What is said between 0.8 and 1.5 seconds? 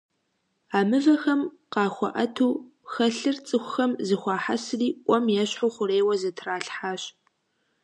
мывэхэм